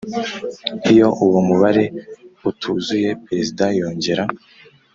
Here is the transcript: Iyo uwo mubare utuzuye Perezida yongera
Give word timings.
Iyo 0.91 1.07
uwo 1.25 1.39
mubare 1.47 1.85
utuzuye 2.49 3.09
Perezida 3.25 3.63
yongera 3.79 4.23